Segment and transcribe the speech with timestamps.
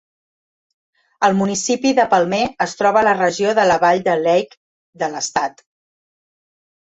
[1.27, 4.57] El municipi de Palmer es troba a la regió de la Vall de Lehigh
[5.03, 5.61] de l'estat.